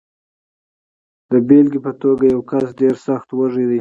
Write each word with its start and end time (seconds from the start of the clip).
د 1.31 1.33
بېلګې 1.47 1.79
په 1.85 1.91
توګه، 2.01 2.23
یو 2.33 2.41
کس 2.51 2.67
ډېر 2.79 2.95
سخت 3.07 3.27
وږی 3.39 3.63
دی. 3.67 3.69